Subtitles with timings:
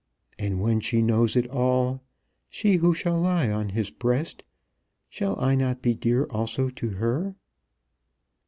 [0.39, 2.01] And when she knows it all,
[2.49, 4.43] she who shall lie on his breast,
[5.09, 7.35] shall I not be dear also to her?"